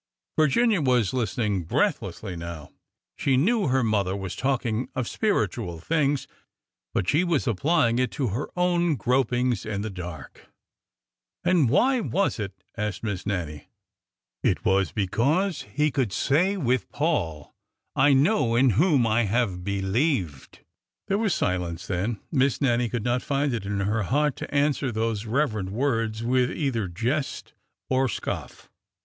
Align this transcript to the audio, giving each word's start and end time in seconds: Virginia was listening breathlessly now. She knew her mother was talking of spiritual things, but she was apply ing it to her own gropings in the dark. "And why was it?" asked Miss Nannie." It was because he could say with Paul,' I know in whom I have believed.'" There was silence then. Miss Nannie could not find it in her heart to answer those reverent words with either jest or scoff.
Virginia 0.35 0.81
was 0.81 1.13
listening 1.13 1.63
breathlessly 1.63 2.35
now. 2.35 2.71
She 3.17 3.37
knew 3.37 3.67
her 3.67 3.83
mother 3.83 4.15
was 4.15 4.35
talking 4.35 4.89
of 4.95 5.07
spiritual 5.07 5.79
things, 5.79 6.27
but 6.91 7.07
she 7.07 7.23
was 7.23 7.45
apply 7.47 7.89
ing 7.89 7.99
it 7.99 8.09
to 8.13 8.29
her 8.29 8.49
own 8.57 8.95
gropings 8.97 9.63
in 9.63 9.83
the 9.83 9.91
dark. 9.91 10.49
"And 11.43 11.69
why 11.69 11.99
was 11.99 12.39
it?" 12.39 12.63
asked 12.75 13.03
Miss 13.03 13.27
Nannie." 13.27 13.67
It 14.43 14.65
was 14.65 14.91
because 14.91 15.67
he 15.71 15.91
could 15.91 16.11
say 16.11 16.57
with 16.57 16.89
Paul,' 16.91 17.53
I 17.95 18.13
know 18.13 18.55
in 18.55 18.71
whom 18.71 19.05
I 19.05 19.25
have 19.25 19.63
believed.'" 19.63 20.61
There 21.09 21.19
was 21.19 21.35
silence 21.35 21.85
then. 21.85 22.19
Miss 22.31 22.59
Nannie 22.59 22.89
could 22.89 23.03
not 23.03 23.21
find 23.21 23.53
it 23.53 23.67
in 23.67 23.81
her 23.81 24.01
heart 24.01 24.35
to 24.37 24.51
answer 24.51 24.91
those 24.91 25.27
reverent 25.27 25.69
words 25.69 26.23
with 26.23 26.49
either 26.49 26.87
jest 26.87 27.53
or 27.87 28.09
scoff. 28.09 28.67